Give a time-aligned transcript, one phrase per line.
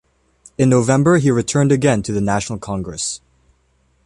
[0.57, 3.21] In November he returned again to the national congress.